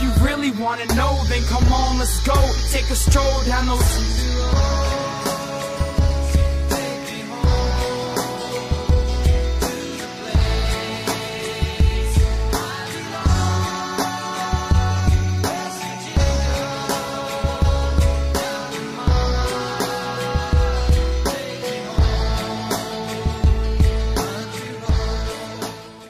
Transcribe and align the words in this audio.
If 0.00 0.04
you 0.04 0.24
really 0.24 0.52
wanna 0.52 0.86
know, 0.94 1.20
then 1.24 1.42
come 1.46 1.72
on, 1.72 1.98
let's 1.98 2.20
go. 2.24 2.34
Take 2.70 2.88
a 2.88 2.94
stroll 2.94 3.42
down 3.46 3.66
those. 3.66 4.38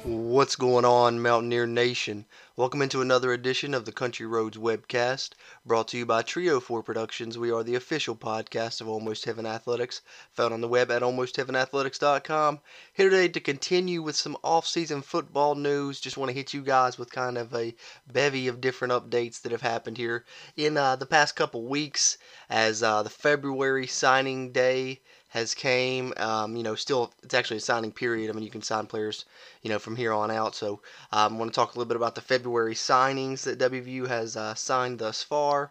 What's 0.04 0.56
going 0.56 0.84
on, 0.84 1.20
Mountaineer 1.20 1.66
Nation? 1.66 2.26
Welcome 2.58 2.82
into 2.82 3.00
another 3.00 3.32
edition 3.32 3.72
of 3.72 3.84
the 3.84 3.92
Country 3.92 4.26
Roads 4.26 4.56
webcast, 4.58 5.34
brought 5.64 5.86
to 5.88 5.96
you 5.96 6.04
by 6.04 6.22
Trio 6.22 6.58
4 6.58 6.82
Productions. 6.82 7.38
We 7.38 7.52
are 7.52 7.62
the 7.62 7.76
official 7.76 8.16
podcast 8.16 8.80
of 8.80 8.88
Almost 8.88 9.26
Heaven 9.26 9.46
Athletics, 9.46 10.00
found 10.32 10.52
on 10.52 10.60
the 10.60 10.66
web 10.66 10.90
at 10.90 11.02
almostheavenathletics.com. 11.02 12.58
Here 12.92 13.10
today 13.10 13.28
to 13.28 13.38
continue 13.38 14.02
with 14.02 14.16
some 14.16 14.36
off-season 14.42 15.02
football 15.02 15.54
news. 15.54 16.00
Just 16.00 16.16
want 16.16 16.30
to 16.30 16.34
hit 16.34 16.52
you 16.52 16.62
guys 16.62 16.98
with 16.98 17.12
kind 17.12 17.38
of 17.38 17.54
a 17.54 17.76
bevy 18.12 18.48
of 18.48 18.60
different 18.60 18.92
updates 18.92 19.40
that 19.42 19.52
have 19.52 19.62
happened 19.62 19.96
here 19.96 20.24
in 20.56 20.76
uh, 20.76 20.96
the 20.96 21.06
past 21.06 21.36
couple 21.36 21.64
weeks 21.64 22.18
as 22.50 22.82
uh, 22.82 23.04
the 23.04 23.08
February 23.08 23.86
signing 23.86 24.50
day 24.50 25.00
has 25.28 25.54
came. 25.54 26.12
Um, 26.16 26.56
you 26.56 26.62
know, 26.62 26.74
still 26.74 27.12
it's 27.22 27.34
actually 27.34 27.58
a 27.58 27.60
signing 27.60 27.92
period. 27.92 28.30
I 28.30 28.32
mean, 28.32 28.44
you 28.44 28.50
can 28.50 28.62
sign 28.62 28.86
players, 28.86 29.24
you 29.62 29.70
know, 29.70 29.78
from 29.78 29.96
here 29.96 30.12
on 30.12 30.30
out. 30.30 30.54
So 30.54 30.80
I 31.12 31.26
um, 31.26 31.38
want 31.38 31.52
to 31.52 31.54
talk 31.54 31.74
a 31.74 31.78
little 31.78 31.88
bit 31.88 31.96
about 31.96 32.14
the 32.14 32.20
February 32.20 32.74
signings 32.74 33.42
that 33.42 33.58
WVU 33.58 34.08
has 34.08 34.36
uh, 34.36 34.54
signed 34.54 34.98
thus 34.98 35.22
far. 35.22 35.70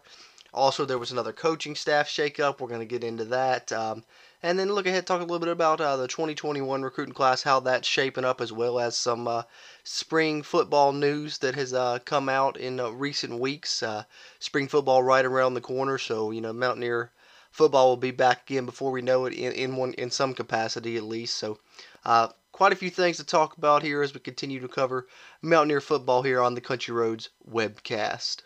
Also, 0.54 0.84
there 0.84 0.98
was 0.98 1.12
another 1.12 1.32
coaching 1.32 1.74
staff 1.74 2.08
shakeup. 2.08 2.60
We're 2.60 2.68
going 2.68 2.80
to 2.80 2.86
get 2.86 3.04
into 3.04 3.24
that. 3.26 3.70
Um, 3.70 4.04
and 4.42 4.58
then 4.58 4.72
look 4.72 4.86
ahead, 4.86 5.06
talk 5.06 5.20
a 5.20 5.24
little 5.24 5.40
bit 5.40 5.48
about 5.48 5.80
uh, 5.80 5.96
the 5.96 6.06
2021 6.06 6.82
recruiting 6.82 7.12
class, 7.12 7.42
how 7.42 7.60
that's 7.60 7.86
shaping 7.86 8.24
up, 8.24 8.40
as 8.40 8.52
well 8.52 8.78
as 8.78 8.96
some 8.96 9.26
uh, 9.26 9.42
spring 9.82 10.42
football 10.42 10.92
news 10.92 11.38
that 11.38 11.56
has 11.56 11.74
uh, 11.74 11.98
come 12.04 12.28
out 12.28 12.56
in 12.56 12.78
uh, 12.78 12.88
recent 12.90 13.40
weeks. 13.40 13.82
Uh, 13.82 14.04
spring 14.38 14.68
football 14.68 15.02
right 15.02 15.24
around 15.24 15.54
the 15.54 15.60
corner, 15.60 15.98
so 15.98 16.30
you 16.30 16.40
know 16.40 16.52
Mountaineer 16.52 17.10
football 17.50 17.88
will 17.88 17.96
be 17.96 18.10
back 18.10 18.48
again 18.48 18.66
before 18.66 18.90
we 18.90 19.02
know 19.02 19.26
it 19.26 19.34
in, 19.34 19.52
in 19.52 19.76
one 19.76 19.92
in 19.94 20.10
some 20.10 20.34
capacity 20.34 20.96
at 20.96 21.02
least. 21.02 21.36
So, 21.36 21.58
uh, 22.04 22.28
quite 22.52 22.72
a 22.72 22.76
few 22.76 22.90
things 22.90 23.16
to 23.18 23.24
talk 23.24 23.56
about 23.56 23.82
here 23.82 24.02
as 24.02 24.14
we 24.14 24.20
continue 24.20 24.60
to 24.60 24.68
cover 24.68 25.06
Mountaineer 25.42 25.80
football 25.80 26.22
here 26.22 26.40
on 26.40 26.54
the 26.54 26.60
Country 26.60 26.94
Roads 26.94 27.28
webcast. 27.48 28.42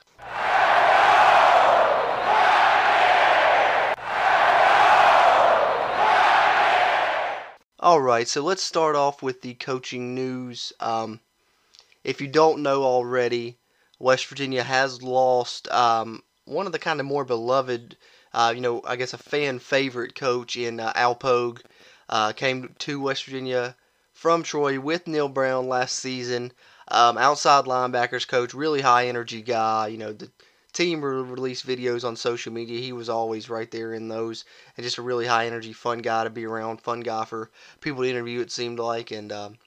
All 7.81 8.01
right, 8.01 8.29
so 8.29 8.43
let's 8.43 8.63
start 8.63 8.95
off 8.95 9.25
with 9.25 9.43
the 9.43 9.55
coaching 9.55 10.15
news. 10.15 10.73
Um, 10.79 11.19
if 12.05 12.21
you 12.21 12.29
don't 12.29 12.63
know 12.63 12.85
already, 12.85 13.59
West 13.99 14.27
Virginia 14.27 14.63
has 14.63 15.03
lost 15.03 15.67
um, 15.73 16.23
one 16.45 16.67
of 16.67 16.73
the 16.73 16.79
kind 16.79 17.01
of 17.01 17.07
more 17.07 17.25
beloved 17.25 17.97
you 18.55 18.61
know, 18.61 18.83
I 18.87 18.97
guess 18.97 19.13
a 19.13 19.19
fan 19.19 19.59
favorite 19.59 20.15
coach 20.15 20.57
in 20.57 20.81
uh, 20.81 20.93
Al 20.95 21.15
Pogue. 21.15 21.61
Uh, 22.09 22.33
came 22.33 22.75
to 22.79 23.01
West 23.01 23.25
Virginia 23.25 23.75
from 24.13 24.43
Troy 24.43 24.79
with 24.79 25.07
Neal 25.07 25.29
Brown 25.29 25.69
last 25.69 25.99
season. 25.99 26.53
Um, 26.89 27.17
outside 27.17 27.65
linebackers 27.65 28.29
coach, 28.29 28.53
really 28.53 28.83
high 28.83 29.07
energy 29.07 29.41
guy. 29.41 29.87
You 29.87 29.99
know, 29.99 30.13
the 30.13 30.31
team 30.73 31.03
released 31.03 31.67
videos 31.67 32.05
on 32.05 32.17
social 32.17 32.53
media. 32.53 32.81
He 32.81 32.93
was 32.93 33.09
always 33.09 33.49
right 33.49 33.71
there 33.71 33.95
in 33.95 34.09
those, 34.09 34.45
and 34.77 34.85
just 34.85 34.99
a 34.99 35.03
really 35.03 35.27
high 35.27 35.47
energy, 35.47 35.73
fun 35.73 35.99
guy 35.99 36.25
to 36.25 36.31
be 36.31 36.45
around, 36.45 36.81
fun 36.81 37.01
guy 37.01 37.25
for 37.25 37.51
people 37.81 38.03
to 38.03 38.11
interview. 38.11 38.41
It 38.41 38.51
seemed 38.51 38.79
like, 38.79 39.11
and 39.11 39.33
um, 39.33 39.59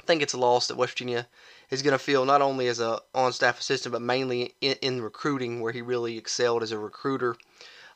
I 0.00 0.04
think 0.06 0.22
it's 0.22 0.34
a 0.34 0.38
loss 0.38 0.68
that 0.68 0.76
West 0.76 0.94
Virginia 0.94 1.26
is 1.70 1.82
going 1.82 1.92
to 1.92 1.98
feel 1.98 2.24
not 2.24 2.42
only 2.42 2.68
as 2.68 2.80
a 2.80 3.00
on-staff 3.14 3.60
assistant, 3.60 3.92
but 3.92 4.02
mainly 4.02 4.54
in, 4.60 4.76
in 4.82 5.02
recruiting, 5.02 5.60
where 5.60 5.72
he 5.72 5.82
really 5.82 6.16
excelled 6.16 6.62
as 6.62 6.72
a 6.72 6.78
recruiter. 6.78 7.36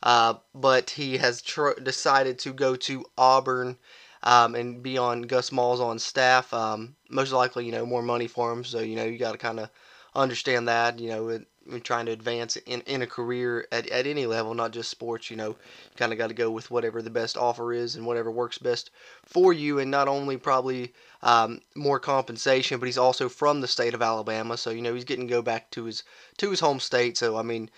Uh, 0.03 0.35
but 0.55 0.91
he 0.91 1.19
has 1.19 1.43
tr- 1.43 1.79
decided 1.83 2.39
to 2.39 2.53
go 2.53 2.75
to 2.75 3.05
Auburn 3.19 3.77
um, 4.23 4.55
and 4.55 4.83
be 4.83 4.99
on 4.99 5.23
Gus 5.23 5.53
on 5.53 5.99
staff. 5.99 6.53
Um, 6.55 6.97
most 7.09 7.33
likely, 7.33 7.67
you 7.67 7.73
know, 7.73 7.87
more 7.87 8.03
money 8.03 8.27
for 8.27 8.53
him. 8.53 8.65
So, 8.65 8.81
you 8.81 8.97
know, 8.97 9.05
you 9.05 9.19
got 9.19 9.33
to 9.33 9.39
kind 9.39 9.61
of 9.61 9.71
understand 10.15 10.69
that, 10.69 10.99
you 10.99 11.09
know, 11.09 11.29
it, 11.29 11.47
trying 11.85 12.07
to 12.07 12.13
advance 12.13 12.57
in, 12.57 12.81
in 12.83 13.03
a 13.03 13.07
career 13.07 13.67
at, 13.71 13.87
at 13.89 14.07
any 14.07 14.27
level, 14.27 14.55
not 14.55 14.73
just 14.73 14.91
sports, 14.91 15.31
you 15.31 15.37
know, 15.37 15.51
you 15.51 15.97
kind 15.97 16.13
of 16.13 16.19
got 16.19 16.29
to 16.29 16.35
go 16.35 16.51
with 16.51 16.71
whatever 16.71 17.01
the 17.01 17.11
best 17.11 17.37
offer 17.37 17.73
is 17.73 17.95
and 17.95 18.05
whatever 18.05 18.31
works 18.31 18.59
best 18.59 18.91
for 19.25 19.53
you. 19.53 19.79
And 19.79 19.91
not 19.91 20.09
only 20.09 20.37
probably 20.37 20.93
um, 21.23 21.61
more 21.77 22.01
compensation, 22.01 22.81
but 22.81 22.87
he's 22.87 22.99
also 22.99 23.29
from 23.29 23.61
the 23.61 23.69
state 23.69 23.95
of 23.95 24.03
Alabama. 24.03 24.57
So, 24.57 24.71
you 24.71 24.83
know, 24.83 24.95
he's 24.95 25.05
getting 25.05 25.29
to 25.29 25.35
go 25.35 25.43
back 25.43 25.71
to 25.73 25.85
his, 25.85 26.03
to 26.39 26.51
his 26.51 26.61
home 26.61 26.81
state. 26.81 27.17
So, 27.17 27.37
I 27.37 27.43
mean, 27.43 27.71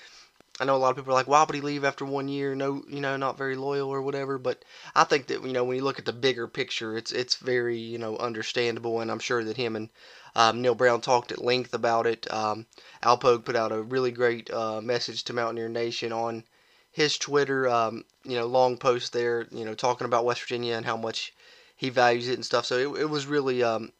I 0.63 0.65
know 0.65 0.77
a 0.77 0.79
lot 0.79 0.91
of 0.91 0.97
people 0.97 1.11
are 1.11 1.15
like, 1.15 1.27
why 1.27 1.43
would 1.43 1.57
he 1.57 1.61
leave 1.61 1.85
after 1.85 2.05
one 2.05 2.29
year? 2.29 2.55
No, 2.55 2.85
you 2.89 3.01
know, 3.01 3.17
not 3.17 3.37
very 3.37 3.57
loyal 3.57 3.89
or 3.91 4.01
whatever. 4.01 4.39
But 4.39 4.65
I 4.95 5.03
think 5.03 5.27
that 5.27 5.43
you 5.43 5.53
know 5.53 5.65
when 5.65 5.77
you 5.77 5.83
look 5.83 5.99
at 5.99 6.05
the 6.05 6.13
bigger 6.13 6.47
picture, 6.47 6.97
it's 6.97 7.11
it's 7.11 7.35
very 7.35 7.77
you 7.77 7.99
know 7.99 8.17
understandable, 8.19 9.01
and 9.01 9.11
I'm 9.11 9.19
sure 9.19 9.43
that 9.43 9.57
him 9.57 9.75
and 9.75 9.89
um, 10.37 10.63
Neal 10.63 10.77
Brown 10.77 11.01
talked 11.01 11.33
at 11.33 11.43
length 11.43 11.75
about 11.75 12.07
it. 12.07 12.33
Um, 12.33 12.67
Al 13.03 13.19
Pogue 13.19 13.45
put 13.45 13.57
out 13.57 13.73
a 13.73 13.83
really 13.83 14.13
great 14.13 14.53
uh, 14.53 14.81
message 14.81 15.25
to 15.25 15.33
Mountaineer 15.33 15.69
Nation 15.69 16.13
on 16.13 16.45
his 16.93 17.19
Twitter. 17.19 17.69
Um, 17.69 18.05
you 18.23 18.37
know, 18.37 18.47
long 18.47 18.77
post 18.77 19.13
there. 19.13 19.49
You 19.51 19.65
know, 19.65 19.75
talking 19.75 20.05
about 20.05 20.25
West 20.25 20.43
Virginia 20.43 20.77
and 20.77 20.87
how 20.87 20.97
much 20.97 21.35
he 21.75 21.91
values 21.91 22.29
it 22.29 22.35
and 22.35 22.47
stuff. 22.47 22.67
So 22.67 22.95
it, 22.95 23.01
it 23.01 23.11
was 23.11 23.27
really 23.27 23.65
um, 23.65 23.91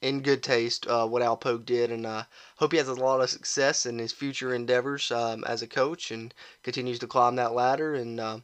in 0.00 0.22
good 0.22 0.42
taste 0.42 0.86
uh, 0.86 1.06
what 1.06 1.22
Al 1.22 1.36
Pogue 1.36 1.64
did, 1.64 1.90
and 1.90 2.06
uh, 2.06 2.24
hope 2.56 2.72
he 2.72 2.78
has 2.78 2.88
a 2.88 2.94
lot 2.94 3.20
of 3.20 3.30
success 3.30 3.86
in 3.86 3.98
his 3.98 4.12
future 4.12 4.54
endeavors 4.54 5.10
um, 5.10 5.44
as 5.44 5.62
a 5.62 5.66
coach 5.66 6.10
and 6.10 6.34
continues 6.62 6.98
to 6.98 7.06
climb 7.06 7.36
that 7.36 7.52
ladder 7.52 7.94
and 7.94 8.18
uh, 8.18 8.38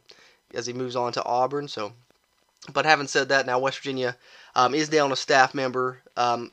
as 0.53 0.65
he 0.65 0.73
moves 0.73 0.95
on 0.95 1.11
to 1.13 1.25
Auburn. 1.25 1.67
So, 1.67 1.93
but 2.71 2.85
having 2.85 3.07
said 3.07 3.29
that, 3.29 3.45
now 3.45 3.59
West 3.59 3.79
Virginia 3.79 4.15
um, 4.55 4.73
is 4.73 4.89
down 4.89 5.11
a 5.11 5.15
staff 5.15 5.53
member. 5.53 6.01
Um, 6.15 6.51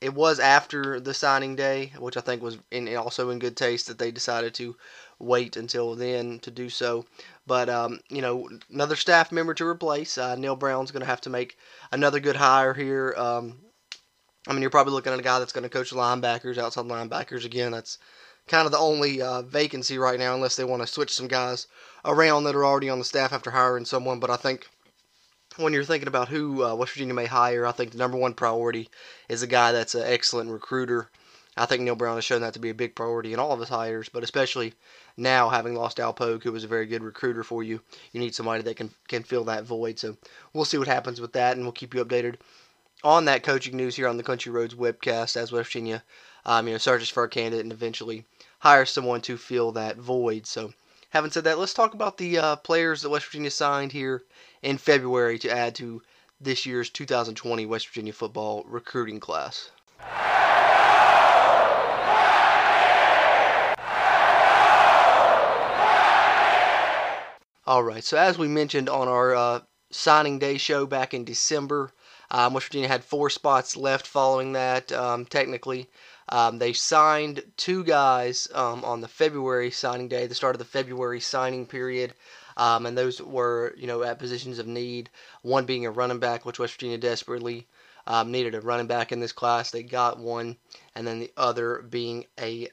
it 0.00 0.14
was 0.14 0.40
after 0.40 0.98
the 0.98 1.12
signing 1.12 1.56
day, 1.56 1.92
which 1.98 2.16
I 2.16 2.20
think 2.20 2.42
was 2.42 2.56
in, 2.70 2.94
also 2.96 3.30
in 3.30 3.38
good 3.38 3.56
taste 3.56 3.86
that 3.88 3.98
they 3.98 4.10
decided 4.10 4.54
to 4.54 4.76
wait 5.18 5.56
until 5.56 5.94
then 5.94 6.38
to 6.40 6.50
do 6.50 6.70
so. 6.70 7.04
But 7.46 7.68
um, 7.68 8.00
you 8.08 8.22
know, 8.22 8.48
another 8.72 8.96
staff 8.96 9.30
member 9.30 9.54
to 9.54 9.66
replace. 9.66 10.16
Uh, 10.16 10.36
Neal 10.36 10.56
Brown's 10.56 10.90
going 10.90 11.00
to 11.00 11.06
have 11.06 11.20
to 11.22 11.30
make 11.30 11.58
another 11.92 12.18
good 12.18 12.36
hire 12.36 12.72
here. 12.72 13.14
Um, 13.16 13.58
I 14.46 14.52
mean, 14.52 14.62
you're 14.62 14.70
probably 14.70 14.94
looking 14.94 15.12
at 15.12 15.18
a 15.18 15.22
guy 15.22 15.38
that's 15.38 15.52
going 15.52 15.64
to 15.64 15.68
coach 15.68 15.92
linebackers, 15.92 16.56
outside 16.56 16.86
linebackers. 16.86 17.44
Again, 17.44 17.72
that's 17.72 17.98
kind 18.48 18.66
of 18.66 18.72
the 18.72 18.78
only 18.78 19.20
uh, 19.20 19.42
vacancy 19.42 19.98
right 19.98 20.18
now, 20.18 20.34
unless 20.34 20.56
they 20.56 20.64
want 20.64 20.82
to 20.82 20.86
switch 20.86 21.14
some 21.14 21.28
guys 21.28 21.66
around 22.04 22.44
that 22.44 22.54
are 22.54 22.64
already 22.64 22.88
on 22.88 22.98
the 22.98 23.04
staff 23.04 23.32
after 23.32 23.50
hiring 23.50 23.84
someone. 23.84 24.18
But 24.18 24.30
I 24.30 24.36
think 24.36 24.66
when 25.56 25.72
you're 25.72 25.84
thinking 25.84 26.08
about 26.08 26.28
who 26.28 26.64
uh, 26.64 26.74
West 26.74 26.92
Virginia 26.92 27.14
may 27.14 27.26
hire, 27.26 27.66
I 27.66 27.72
think 27.72 27.92
the 27.92 27.98
number 27.98 28.16
one 28.16 28.32
priority 28.32 28.88
is 29.28 29.42
a 29.42 29.46
guy 29.46 29.72
that's 29.72 29.94
an 29.94 30.04
excellent 30.04 30.50
recruiter. 30.50 31.10
I 31.56 31.66
think 31.66 31.82
Neal 31.82 31.96
Brown 31.96 32.16
has 32.16 32.24
shown 32.24 32.40
that 32.40 32.54
to 32.54 32.60
be 32.60 32.70
a 32.70 32.74
big 32.74 32.94
priority 32.94 33.34
in 33.34 33.38
all 33.38 33.52
of 33.52 33.60
his 33.60 33.68
hires, 33.68 34.08
but 34.08 34.22
especially 34.22 34.72
now 35.16 35.50
having 35.50 35.74
lost 35.74 36.00
Al 36.00 36.14
Pogue, 36.14 36.44
who 36.44 36.52
was 36.52 36.64
a 36.64 36.68
very 36.68 36.86
good 36.86 37.02
recruiter 37.02 37.42
for 37.42 37.62
you, 37.62 37.82
you 38.12 38.20
need 38.20 38.34
somebody 38.34 38.62
that 38.62 38.76
can 38.76 38.90
can 39.08 39.22
fill 39.22 39.44
that 39.44 39.64
void. 39.64 39.98
So 39.98 40.16
we'll 40.54 40.64
see 40.64 40.78
what 40.78 40.88
happens 40.88 41.20
with 41.20 41.32
that, 41.34 41.56
and 41.56 41.66
we'll 41.66 41.72
keep 41.72 41.92
you 41.92 42.02
updated 42.02 42.36
on 43.02 43.24
that 43.24 43.42
coaching 43.42 43.76
news 43.76 43.96
here 43.96 44.08
on 44.08 44.16
the 44.16 44.22
Country 44.22 44.52
Roads 44.52 44.74
webcast 44.74 45.36
as 45.36 45.52
West 45.52 45.68
Virginia, 45.68 46.02
um, 46.44 46.66
you 46.66 46.74
know, 46.74 46.78
searches 46.78 47.08
for 47.08 47.24
a 47.24 47.28
candidate 47.28 47.64
and 47.64 47.72
eventually 47.72 48.24
hires 48.58 48.90
someone 48.90 49.20
to 49.22 49.36
fill 49.36 49.72
that 49.72 49.96
void. 49.96 50.46
So, 50.46 50.72
having 51.10 51.30
said 51.30 51.44
that, 51.44 51.58
let's 51.58 51.74
talk 51.74 51.94
about 51.94 52.18
the 52.18 52.38
uh, 52.38 52.56
players 52.56 53.02
that 53.02 53.10
West 53.10 53.26
Virginia 53.26 53.50
signed 53.50 53.92
here 53.92 54.22
in 54.62 54.78
February 54.78 55.38
to 55.38 55.50
add 55.50 55.74
to 55.76 56.02
this 56.40 56.66
year's 56.66 56.90
2020 56.90 57.66
West 57.66 57.88
Virginia 57.88 58.12
football 58.12 58.64
recruiting 58.66 59.20
class. 59.20 59.70
All 67.66 67.84
right, 67.84 68.02
so 68.02 68.16
as 68.16 68.36
we 68.36 68.48
mentioned 68.48 68.88
on 68.88 69.06
our 69.06 69.34
uh, 69.34 69.60
signing 69.90 70.38
day 70.38 70.58
show 70.58 70.86
back 70.86 71.14
in 71.14 71.24
December, 71.24 71.92
um, 72.30 72.54
West 72.54 72.66
Virginia 72.66 72.88
had 72.88 73.04
four 73.04 73.30
spots 73.30 73.76
left 73.76 74.06
following 74.06 74.52
that, 74.52 74.92
um, 74.92 75.24
technically. 75.26 75.88
Um, 76.28 76.58
they 76.58 76.72
signed 76.72 77.42
two 77.56 77.82
guys 77.82 78.46
um, 78.54 78.84
on 78.84 79.00
the 79.00 79.08
February 79.08 79.70
signing 79.70 80.08
day, 80.08 80.26
the 80.26 80.34
start 80.34 80.54
of 80.54 80.60
the 80.60 80.64
February 80.64 81.20
signing 81.20 81.66
period. 81.66 82.14
Um, 82.56 82.86
and 82.86 82.96
those 82.96 83.20
were, 83.20 83.74
you 83.76 83.86
know, 83.86 84.02
at 84.02 84.18
positions 84.18 84.58
of 84.58 84.66
need. 84.66 85.10
One 85.42 85.66
being 85.66 85.86
a 85.86 85.90
running 85.90 86.20
back, 86.20 86.44
which 86.44 86.58
West 86.58 86.74
Virginia 86.74 86.98
desperately 86.98 87.66
um, 88.06 88.30
needed 88.30 88.54
a 88.54 88.60
running 88.60 88.86
back 88.86 89.12
in 89.12 89.20
this 89.20 89.32
class. 89.32 89.70
They 89.70 89.82
got 89.82 90.18
one. 90.18 90.56
And 90.94 91.06
then 91.06 91.18
the 91.20 91.32
other 91.36 91.82
being 91.82 92.26
a 92.38 92.68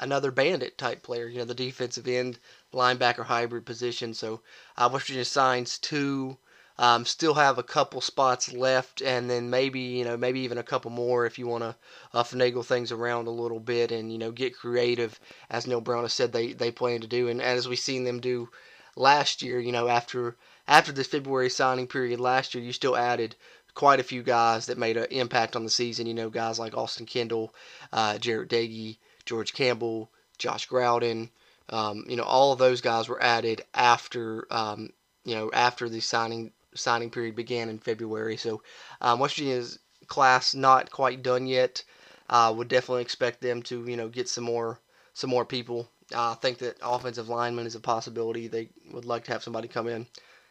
another 0.00 0.30
bandit 0.30 0.76
type 0.76 1.02
player, 1.02 1.26
you 1.26 1.38
know, 1.38 1.44
the 1.44 1.54
defensive 1.54 2.06
end 2.08 2.38
linebacker 2.72 3.24
hybrid 3.24 3.64
position. 3.64 4.14
So 4.14 4.42
uh, 4.76 4.88
West 4.92 5.06
Virginia 5.06 5.24
signs 5.24 5.78
two. 5.78 6.38
Um, 6.78 7.06
still 7.06 7.34
have 7.34 7.56
a 7.56 7.62
couple 7.62 8.02
spots 8.02 8.52
left, 8.52 9.00
and 9.00 9.30
then 9.30 9.48
maybe 9.48 9.80
you 9.80 10.04
know 10.04 10.16
maybe 10.16 10.40
even 10.40 10.58
a 10.58 10.62
couple 10.62 10.90
more 10.90 11.24
if 11.24 11.38
you 11.38 11.46
want 11.46 11.64
to 11.64 11.74
uh, 12.12 12.22
finagle 12.22 12.64
things 12.64 12.92
around 12.92 13.26
a 13.26 13.30
little 13.30 13.60
bit 13.60 13.90
and 13.90 14.12
you 14.12 14.18
know 14.18 14.30
get 14.30 14.56
creative, 14.56 15.18
as 15.48 15.66
Neal 15.66 15.80
Brown 15.80 16.02
has 16.02 16.12
said 16.12 16.32
they 16.32 16.52
they 16.52 16.70
plan 16.70 17.00
to 17.00 17.06
do, 17.06 17.28
and 17.28 17.40
as 17.40 17.66
we've 17.66 17.78
seen 17.78 18.04
them 18.04 18.20
do 18.20 18.50
last 18.94 19.40
year. 19.40 19.58
You 19.58 19.72
know 19.72 19.88
after 19.88 20.36
after 20.68 20.92
this 20.92 21.06
February 21.06 21.48
signing 21.48 21.86
period 21.86 22.20
last 22.20 22.54
year, 22.54 22.62
you 22.62 22.72
still 22.72 22.96
added 22.96 23.36
quite 23.74 24.00
a 24.00 24.04
few 24.04 24.22
guys 24.22 24.66
that 24.66 24.78
made 24.78 24.96
an 24.96 25.06
impact 25.10 25.56
on 25.56 25.64
the 25.64 25.70
season. 25.70 26.06
You 26.06 26.14
know 26.14 26.28
guys 26.30 26.58
like 26.58 26.76
Austin 26.76 27.06
Kendall, 27.06 27.54
uh, 27.92 28.14
Jarret 28.14 28.48
Doege, 28.48 28.98
George 29.24 29.52
Campbell, 29.54 30.10
Josh 30.38 30.68
Growden. 30.68 31.30
Um, 31.68 32.04
you 32.06 32.16
know 32.16 32.24
all 32.24 32.52
of 32.52 32.58
those 32.58 32.80
guys 32.82 33.08
were 33.08 33.22
added 33.22 33.62
after 33.74 34.46
um, 34.50 34.90
you 35.24 35.34
know 35.34 35.50
after 35.52 35.88
the 35.88 36.00
signing 36.00 36.52
signing 36.76 37.10
period 37.10 37.36
began 37.36 37.68
in 37.68 37.78
February. 37.78 38.36
So 38.36 38.62
um, 39.00 39.18
West 39.20 39.36
Virginia's 39.36 39.78
class 40.06 40.54
not 40.54 40.90
quite 40.90 41.22
done 41.22 41.46
yet. 41.46 41.82
Uh, 42.28 42.52
would 42.56 42.68
definitely 42.68 43.02
expect 43.02 43.40
them 43.40 43.62
to 43.62 43.86
you 43.86 43.96
know 43.96 44.08
get 44.08 44.28
some 44.28 44.44
more 44.44 44.80
some 45.14 45.30
more 45.30 45.44
people. 45.44 45.88
Uh, 46.14 46.32
I 46.32 46.34
think 46.34 46.58
that 46.58 46.76
offensive 46.82 47.28
lineman 47.28 47.66
is 47.66 47.74
a 47.74 47.80
possibility. 47.80 48.48
They 48.48 48.68
would 48.92 49.04
like 49.04 49.24
to 49.24 49.32
have 49.32 49.42
somebody 49.42 49.68
come 49.68 49.88
in 49.88 50.06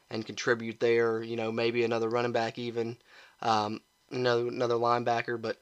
and 0.10 0.26
contribute 0.26 0.80
there. 0.80 1.22
You 1.22 1.36
know 1.36 1.52
maybe 1.52 1.84
another 1.84 2.10
running 2.10 2.32
back 2.32 2.58
even 2.58 2.98
um, 3.42 3.82
another 4.10 4.48
another 4.48 4.76
linebacker. 4.76 5.42
But 5.42 5.58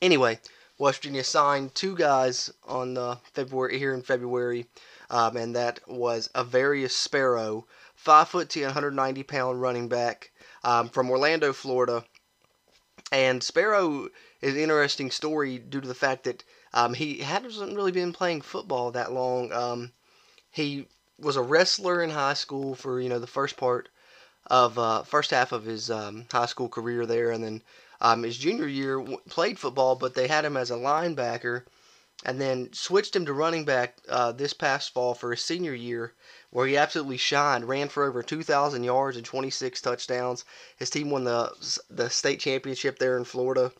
anyway, 0.00 0.40
West 0.78 1.02
Virginia 1.02 1.22
signed 1.22 1.74
two 1.74 1.94
guys 1.94 2.52
on 2.64 2.94
the 2.94 3.18
February 3.34 3.78
here 3.78 3.94
in 3.94 4.02
February, 4.02 4.66
um, 5.10 5.36
and 5.36 5.54
that 5.54 5.80
was 5.88 6.28
Avarius 6.34 6.96
Sparrow 6.96 7.66
five 8.02 8.28
foot 8.28 8.50
ten, 8.50 8.64
190 8.64 9.22
pound 9.22 9.60
running 9.60 9.88
back 9.88 10.32
um, 10.64 10.88
from 10.88 11.08
Orlando, 11.08 11.52
Florida. 11.52 12.04
And 13.12 13.42
Sparrow 13.42 14.08
is 14.40 14.54
an 14.54 14.60
interesting 14.60 15.10
story 15.10 15.58
due 15.58 15.80
to 15.80 15.86
the 15.86 15.94
fact 15.94 16.24
that 16.24 16.42
um, 16.74 16.94
he 16.94 17.18
hasn't 17.18 17.76
really 17.76 17.92
been 17.92 18.12
playing 18.12 18.40
football 18.40 18.90
that 18.90 19.12
long. 19.12 19.52
Um, 19.52 19.92
he 20.50 20.88
was 21.18 21.36
a 21.36 21.42
wrestler 21.42 22.02
in 22.02 22.10
high 22.10 22.34
school 22.34 22.74
for 22.74 23.00
you 23.00 23.08
know 23.08 23.20
the 23.20 23.26
first 23.26 23.56
part 23.56 23.88
of 24.48 24.78
uh, 24.78 25.04
first 25.04 25.30
half 25.30 25.52
of 25.52 25.64
his 25.64 25.88
um, 25.88 26.26
high 26.32 26.46
school 26.46 26.68
career 26.68 27.06
there, 27.06 27.30
and 27.30 27.44
then 27.44 27.62
um, 28.00 28.24
his 28.24 28.36
junior 28.36 28.66
year 28.66 28.96
w- 28.96 29.18
played 29.28 29.60
football, 29.60 29.94
but 29.94 30.14
they 30.14 30.26
had 30.26 30.44
him 30.44 30.56
as 30.56 30.72
a 30.72 30.74
linebacker, 30.74 31.64
and 32.24 32.40
then 32.40 32.72
switched 32.72 33.14
him 33.14 33.26
to 33.26 33.32
running 33.32 33.64
back 33.64 33.98
uh, 34.08 34.32
this 34.32 34.52
past 34.52 34.92
fall 34.92 35.14
for 35.14 35.30
his 35.30 35.44
senior 35.44 35.74
year, 35.74 36.14
where 36.52 36.66
he 36.66 36.76
absolutely 36.76 37.16
shined. 37.16 37.66
Ran 37.66 37.88
for 37.88 38.04
over 38.04 38.22
2,000 38.22 38.84
yards 38.84 39.16
and 39.16 39.24
26 39.24 39.80
touchdowns. 39.80 40.44
His 40.76 40.90
team 40.90 41.10
won 41.10 41.24
the 41.24 41.50
the 41.90 42.08
state 42.10 42.40
championship 42.40 42.98
there 42.98 43.16
in 43.16 43.24
Florida, 43.24 43.72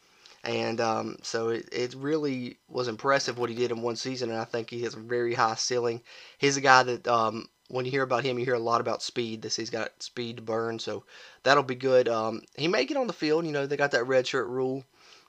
and 0.43 0.81
um, 0.81 1.19
so 1.23 1.51
it, 1.51 1.69
it 1.71 1.95
really 1.95 2.59
was 2.69 2.89
impressive 2.89 3.39
what 3.39 3.51
he 3.51 3.57
did 3.57 3.71
in 3.71 3.83
one 3.83 3.97
season. 3.97 4.31
And 4.31 4.39
I 4.39 4.45
think 4.45 4.71
he 4.71 4.83
has 4.83 4.95
a 4.95 5.01
very 5.01 5.35
high 5.35 5.55
ceiling. 5.55 6.01
He's 6.39 6.57
a 6.57 6.63
guy 6.63 6.83
that 6.83 7.07
um, 7.07 7.47
when 7.69 7.85
you 7.85 7.91
hear 7.91 8.03
about 8.03 8.25
him, 8.25 8.39
you 8.39 8.45
hear 8.47 8.55
a 8.55 8.59
lot 8.59 8.81
about 8.81 9.03
speed. 9.03 9.43
This 9.43 9.57
he's 9.57 9.71
got 9.71 10.03
speed 10.03 10.37
to 10.37 10.43
burn, 10.43 10.79
so 10.79 11.05
that'll 11.43 11.63
be 11.63 11.75
good. 11.75 12.09
Um, 12.09 12.41
he 12.57 12.69
may 12.69 12.87
get 12.87 12.97
on 12.97 13.07
the 13.07 13.13
field. 13.13 13.45
You 13.45 13.53
know 13.53 13.67
they 13.67 13.77
got 13.77 13.91
that 13.91 14.07
red 14.07 14.27
shirt 14.27 14.49
rule 14.49 14.83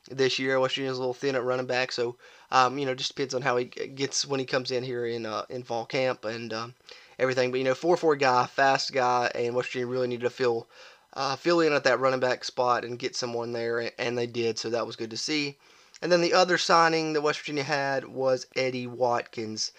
this 0.10 0.40
year. 0.40 0.58
West 0.62 0.76
Virginia's 0.76 0.98
a 0.98 1.02
little 1.02 1.14
thin 1.14 1.36
at 1.36 1.44
running 1.44 1.66
back, 1.66 1.92
so 1.92 2.16
um, 2.52 2.78
you 2.78 2.86
know 2.86 2.96
just 2.96 3.14
depends 3.14 3.34
on 3.34 3.42
how 3.42 3.58
he 3.58 3.66
gets 3.66 4.26
when 4.26 4.40
he 4.40 4.46
comes 4.46 4.72
in 4.72 4.82
here 4.82 5.06
in 5.06 5.26
uh, 5.26 5.44
in 5.50 5.64
fall 5.64 5.86
camp 5.86 6.24
and. 6.24 6.54
Um, 6.54 6.74
everything. 7.20 7.52
But 7.52 7.58
you 7.58 7.64
know, 7.64 7.76
four 7.76 7.98
four 7.98 8.16
guy, 8.16 8.46
fast 8.46 8.94
guy, 8.94 9.32
and 9.36 9.56
West 9.56 9.70
Virginia 9.70 9.88
really 9.88 10.08
needed 10.08 10.24
to 10.24 10.30
fill 10.30 10.68
uh, 11.14 11.36
fill 11.36 11.62
in 11.62 11.74
at 11.74 11.84
that 11.84 12.00
running 12.00 12.20
back 12.20 12.44
spot 12.44 12.84
and 12.84 13.00
get 13.00 13.16
someone 13.16 13.54
there, 13.54 13.92
and 14.00 14.18
they 14.18 14.28
did. 14.28 14.58
So 14.58 14.70
that 14.70 14.88
was 14.88 14.96
good 14.96 15.12
to 15.12 15.18
see. 15.18 15.58
And 16.02 16.12
then 16.12 16.22
the 16.22 16.34
other 16.34 16.58
signing 16.58 17.14
that 17.14 17.22
West 17.22 17.40
Virginia 17.40 17.64
had 17.64 18.06
was 18.06 18.48
Eddie 18.56 18.88
Watkins. 18.88 19.72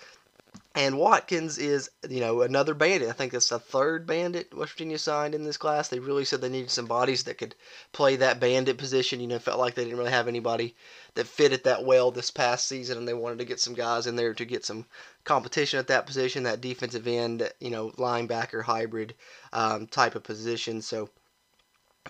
And 0.76 0.98
Watkins 0.98 1.56
is, 1.56 1.88
you 2.08 2.18
know, 2.18 2.42
another 2.42 2.74
bandit. 2.74 3.08
I 3.08 3.12
think 3.12 3.30
that's 3.30 3.50
the 3.50 3.60
third 3.60 4.08
bandit 4.08 4.52
West 4.52 4.72
Virginia 4.72 4.98
signed 4.98 5.32
in 5.32 5.44
this 5.44 5.56
class. 5.56 5.86
They 5.86 6.00
really 6.00 6.24
said 6.24 6.40
they 6.40 6.48
needed 6.48 6.70
some 6.72 6.86
bodies 6.86 7.22
that 7.24 7.38
could 7.38 7.54
play 7.92 8.16
that 8.16 8.40
bandit 8.40 8.76
position. 8.76 9.20
You 9.20 9.28
know, 9.28 9.38
felt 9.38 9.60
like 9.60 9.76
they 9.76 9.84
didn't 9.84 9.98
really 9.98 10.10
have 10.10 10.26
anybody 10.26 10.74
that 11.14 11.28
fit 11.28 11.52
it 11.52 11.62
that 11.62 11.84
well 11.84 12.10
this 12.10 12.32
past 12.32 12.66
season, 12.66 12.98
and 12.98 13.06
they 13.06 13.14
wanted 13.14 13.38
to 13.38 13.44
get 13.44 13.60
some 13.60 13.74
guys 13.74 14.08
in 14.08 14.16
there 14.16 14.34
to 14.34 14.44
get 14.44 14.64
some 14.64 14.84
competition 15.22 15.78
at 15.78 15.86
that 15.86 16.06
position, 16.06 16.42
that 16.42 16.60
defensive 16.60 17.06
end, 17.06 17.48
you 17.60 17.70
know, 17.70 17.90
linebacker 17.90 18.64
hybrid 18.64 19.14
um, 19.52 19.86
type 19.86 20.16
of 20.16 20.24
position. 20.24 20.82
So, 20.82 21.08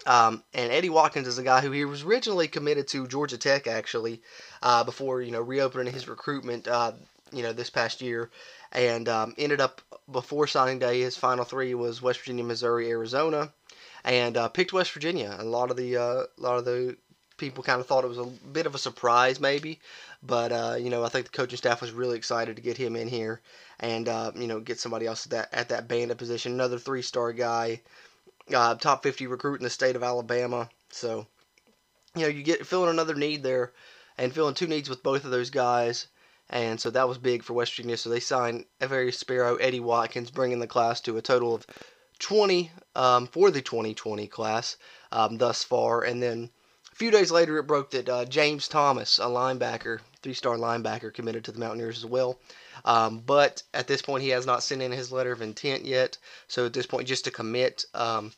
um, 0.06 0.42
and 0.54 0.72
Eddie 0.72 0.88
Watkins 0.88 1.28
is 1.28 1.36
a 1.36 1.42
guy 1.42 1.60
who 1.60 1.70
he 1.70 1.84
was 1.84 2.02
originally 2.02 2.48
committed 2.48 2.88
to 2.88 3.06
Georgia 3.06 3.36
Tech 3.36 3.66
actually 3.66 4.22
uh, 4.62 4.84
before 4.84 5.20
you 5.20 5.32
know 5.32 5.42
reopening 5.42 5.92
his 5.92 6.08
recruitment 6.08 6.66
uh, 6.66 6.92
you 7.32 7.42
know 7.42 7.52
this 7.52 7.70
past 7.70 8.00
year, 8.00 8.30
and 8.72 9.08
um, 9.08 9.34
ended 9.38 9.60
up 9.60 9.80
before 10.10 10.46
signing 10.46 10.78
day. 10.78 11.00
His 11.00 11.16
final 11.16 11.44
three 11.44 11.74
was 11.74 12.02
West 12.02 12.20
Virginia, 12.20 12.44
Missouri, 12.44 12.90
Arizona, 12.90 13.52
and 14.04 14.36
uh, 14.36 14.48
picked 14.48 14.72
West 14.72 14.92
Virginia. 14.92 15.36
A 15.38 15.44
lot 15.44 15.70
of 15.70 15.76
the 15.76 15.96
uh, 15.96 16.02
a 16.02 16.40
lot 16.40 16.58
of 16.58 16.64
the 16.64 16.96
people 17.36 17.64
kind 17.64 17.80
of 17.80 17.86
thought 17.86 18.04
it 18.04 18.08
was 18.08 18.18
a 18.18 18.24
bit 18.52 18.66
of 18.66 18.74
a 18.74 18.78
surprise 18.78 19.40
maybe, 19.40 19.80
but 20.22 20.52
uh, 20.52 20.76
you 20.78 20.90
know 20.90 21.04
I 21.04 21.08
think 21.08 21.26
the 21.26 21.36
coaching 21.36 21.56
staff 21.56 21.80
was 21.80 21.92
really 21.92 22.16
excited 22.16 22.56
to 22.56 22.62
get 22.62 22.76
him 22.76 22.96
in 22.96 23.08
here 23.08 23.40
and 23.80 24.08
uh, 24.08 24.32
you 24.36 24.46
know 24.46 24.60
get 24.60 24.78
somebody 24.78 25.06
else 25.06 25.26
at 25.26 25.30
that 25.32 25.48
at 25.52 25.68
that 25.70 25.88
bandit 25.88 26.18
position. 26.18 26.52
Another 26.52 26.78
three 26.78 27.02
star 27.02 27.32
guy, 27.32 27.80
uh, 28.54 28.74
top 28.76 29.02
50 29.02 29.26
recruit 29.26 29.60
in 29.60 29.64
the 29.64 29.70
state 29.70 29.96
of 29.96 30.02
Alabama. 30.02 30.68
So 30.90 31.26
you 32.14 32.22
know 32.22 32.28
you 32.28 32.42
get 32.42 32.66
filling 32.66 32.90
another 32.90 33.14
need 33.14 33.42
there 33.42 33.72
and 34.16 34.32
filling 34.32 34.54
two 34.54 34.68
needs 34.68 34.88
with 34.88 35.02
both 35.02 35.24
of 35.24 35.30
those 35.30 35.50
guys 35.50 36.06
and 36.50 36.80
so 36.80 36.90
that 36.90 37.08
was 37.08 37.18
big 37.18 37.42
for 37.42 37.54
West 37.54 37.74
Virginia. 37.74 37.96
So 37.96 38.10
they 38.10 38.20
signed 38.20 38.66
Avarius 38.80 39.18
Sparrow, 39.18 39.56
Eddie 39.56 39.80
Watkins, 39.80 40.30
bringing 40.30 40.58
the 40.58 40.66
class 40.66 41.00
to 41.02 41.16
a 41.16 41.22
total 41.22 41.54
of 41.54 41.66
20 42.18 42.70
um, 42.94 43.26
for 43.26 43.50
the 43.50 43.62
2020 43.62 44.26
class 44.26 44.76
um, 45.10 45.38
thus 45.38 45.64
far. 45.64 46.02
And 46.02 46.22
then 46.22 46.50
a 46.92 46.96
few 46.96 47.10
days 47.10 47.30
later, 47.30 47.58
it 47.58 47.66
broke 47.66 47.90
that 47.90 48.08
uh, 48.08 48.24
James 48.24 48.68
Thomas, 48.68 49.18
a 49.18 49.22
linebacker, 49.22 50.00
three-star 50.22 50.56
linebacker, 50.56 51.12
committed 51.12 51.44
to 51.44 51.52
the 51.52 51.58
Mountaineers 51.58 51.98
as 51.98 52.06
well. 52.06 52.38
Um, 52.84 53.18
but 53.18 53.62
at 53.72 53.88
this 53.88 54.02
point, 54.02 54.22
he 54.22 54.28
has 54.28 54.46
not 54.46 54.62
sent 54.62 54.82
in 54.82 54.92
his 54.92 55.10
letter 55.10 55.32
of 55.32 55.42
intent 55.42 55.84
yet. 55.84 56.18
So 56.46 56.66
at 56.66 56.72
this 56.72 56.86
point, 56.86 57.08
just 57.08 57.24
to 57.24 57.30
commit, 57.30 57.84
um, 57.94 58.32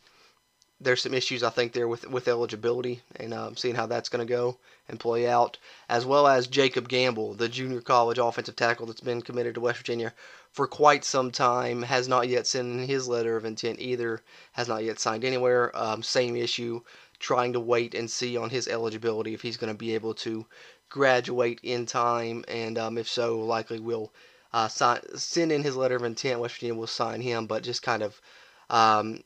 there's 0.80 1.02
some 1.02 1.14
issues 1.14 1.42
I 1.42 1.50
think 1.50 1.72
there 1.72 1.88
with 1.88 2.08
with 2.08 2.28
eligibility 2.28 3.00
and 3.16 3.32
um, 3.32 3.56
seeing 3.56 3.74
how 3.74 3.86
that's 3.86 4.10
going 4.10 4.26
to 4.26 4.30
go 4.30 4.58
and 4.88 5.00
play 5.00 5.26
out, 5.26 5.58
as 5.88 6.04
well 6.04 6.26
as 6.26 6.46
Jacob 6.46 6.88
Gamble, 6.88 7.34
the 7.34 7.48
junior 7.48 7.80
college 7.80 8.18
offensive 8.18 8.56
tackle 8.56 8.86
that's 8.86 9.00
been 9.00 9.22
committed 9.22 9.54
to 9.54 9.60
West 9.60 9.78
Virginia 9.78 10.12
for 10.52 10.66
quite 10.66 11.04
some 11.04 11.30
time, 11.30 11.82
has 11.82 12.08
not 12.08 12.28
yet 12.28 12.46
sent 12.46 12.72
in 12.72 12.86
his 12.86 13.08
letter 13.08 13.36
of 13.36 13.44
intent 13.44 13.80
either, 13.80 14.22
has 14.52 14.68
not 14.68 14.84
yet 14.84 14.98
signed 14.98 15.24
anywhere. 15.24 15.76
Um, 15.76 16.02
same 16.02 16.36
issue, 16.36 16.82
trying 17.18 17.52
to 17.54 17.60
wait 17.60 17.94
and 17.94 18.10
see 18.10 18.36
on 18.36 18.50
his 18.50 18.68
eligibility 18.68 19.34
if 19.34 19.42
he's 19.42 19.56
going 19.56 19.72
to 19.72 19.78
be 19.78 19.94
able 19.94 20.14
to 20.14 20.46
graduate 20.88 21.60
in 21.62 21.86
time, 21.86 22.44
and 22.48 22.78
um, 22.78 22.98
if 22.98 23.08
so, 23.08 23.38
likely 23.38 23.80
will 23.80 24.12
uh, 24.52 24.68
sign, 24.68 25.00
send 25.16 25.52
in 25.52 25.62
his 25.62 25.76
letter 25.76 25.96
of 25.96 26.04
intent. 26.04 26.40
West 26.40 26.54
Virginia 26.54 26.74
will 26.74 26.86
sign 26.86 27.20
him, 27.20 27.46
but 27.46 27.62
just 27.62 27.82
kind 27.82 28.02
of 28.02 28.20
um, 28.70 29.22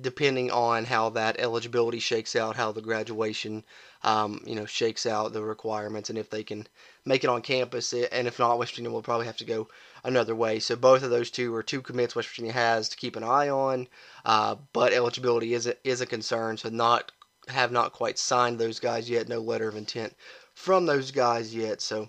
depending 0.00 0.50
on 0.50 0.84
how 0.84 1.10
that 1.10 1.38
eligibility 1.38 1.98
shakes 1.98 2.34
out, 2.34 2.56
how 2.56 2.72
the 2.72 2.80
graduation, 2.80 3.62
um, 4.02 4.42
you 4.46 4.54
know, 4.54 4.64
shakes 4.64 5.04
out 5.04 5.32
the 5.32 5.42
requirements, 5.42 6.08
and 6.08 6.18
if 6.18 6.30
they 6.30 6.42
can 6.42 6.66
make 7.04 7.24
it 7.24 7.30
on 7.30 7.42
campus, 7.42 7.92
and 7.92 8.26
if 8.26 8.38
not, 8.38 8.58
West 8.58 8.72
Virginia 8.72 8.90
will 8.90 9.02
probably 9.02 9.26
have 9.26 9.36
to 9.36 9.44
go 9.44 9.68
another 10.04 10.34
way. 10.34 10.58
So 10.58 10.76
both 10.76 11.02
of 11.02 11.10
those 11.10 11.30
two 11.30 11.54
are 11.54 11.62
two 11.62 11.82
commits 11.82 12.16
West 12.16 12.28
Virginia 12.28 12.52
has 12.52 12.88
to 12.88 12.96
keep 12.96 13.16
an 13.16 13.24
eye 13.24 13.50
on, 13.50 13.86
uh, 14.24 14.56
but 14.72 14.94
eligibility 14.94 15.52
is 15.52 15.66
a, 15.66 15.76
is 15.86 16.00
a 16.00 16.06
concern. 16.06 16.56
So 16.56 16.70
not 16.70 17.12
have 17.48 17.72
not 17.72 17.92
quite 17.92 18.18
signed 18.18 18.58
those 18.58 18.80
guys 18.80 19.10
yet. 19.10 19.28
No 19.28 19.40
letter 19.40 19.68
of 19.68 19.76
intent 19.76 20.14
from 20.54 20.86
those 20.86 21.10
guys 21.10 21.54
yet. 21.54 21.82
So 21.82 22.08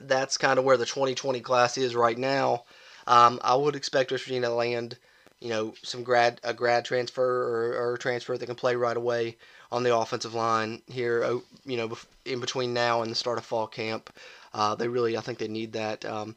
that's 0.00 0.36
kind 0.36 0.58
of 0.58 0.64
where 0.64 0.76
the 0.76 0.86
2020 0.86 1.40
class 1.40 1.76
is 1.78 1.96
right 1.96 2.18
now. 2.18 2.64
Um, 3.06 3.40
I 3.42 3.54
would 3.56 3.74
expect 3.74 4.12
West 4.12 4.24
Virginia 4.24 4.48
to 4.48 4.54
land 4.54 4.96
you 5.44 5.50
know, 5.50 5.74
some 5.82 6.02
grad 6.02 6.40
a 6.42 6.54
grad 6.54 6.86
transfer 6.86 7.22
or, 7.22 7.74
or 7.74 7.94
a 7.94 7.98
transfer 7.98 8.38
that 8.38 8.46
can 8.46 8.54
play 8.54 8.76
right 8.76 8.96
away 8.96 9.36
on 9.70 9.82
the 9.82 9.94
offensive 9.94 10.32
line 10.32 10.80
here, 10.86 11.22
oh, 11.22 11.42
you 11.66 11.76
know, 11.76 11.98
in 12.24 12.40
between 12.40 12.72
now 12.72 13.02
and 13.02 13.10
the 13.10 13.14
start 13.14 13.36
of 13.36 13.44
fall 13.44 13.66
camp. 13.66 14.08
Uh, 14.54 14.74
they 14.74 14.88
really, 14.88 15.18
I 15.18 15.20
think 15.20 15.36
they 15.36 15.48
need 15.48 15.74
that. 15.74 16.02
Um, 16.06 16.34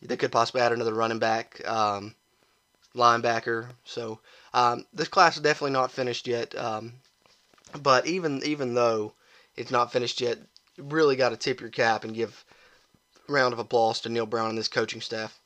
they 0.00 0.16
could 0.16 0.30
possibly 0.30 0.60
add 0.60 0.70
another 0.70 0.94
running 0.94 1.18
back, 1.18 1.66
um, 1.66 2.14
linebacker. 2.94 3.70
So 3.82 4.20
um, 4.52 4.86
this 4.92 5.08
class 5.08 5.34
is 5.34 5.42
definitely 5.42 5.72
not 5.72 5.90
finished 5.90 6.28
yet. 6.28 6.56
Um, 6.56 6.92
but 7.82 8.06
even 8.06 8.40
even 8.44 8.74
though 8.74 9.14
it's 9.56 9.72
not 9.72 9.90
finished 9.90 10.20
yet, 10.20 10.38
you 10.76 10.84
really 10.84 11.16
got 11.16 11.30
to 11.30 11.36
tip 11.36 11.60
your 11.60 11.70
cap 11.70 12.04
and 12.04 12.14
give 12.14 12.44
round 13.26 13.52
of 13.52 13.58
applause 13.58 14.00
to 14.02 14.08
Neal 14.08 14.26
Brown 14.26 14.50
and 14.50 14.58
this 14.58 14.68
coaching 14.68 15.00
staff. 15.00 15.40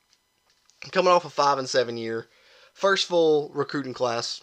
Coming 0.93 1.11
off 1.11 1.25
a 1.25 1.31
five 1.31 1.57
and 1.57 1.69
seven 1.69 1.97
year, 1.97 2.29
first 2.79 3.07
full 3.07 3.51
recruiting 3.55 3.93
class 3.93 4.41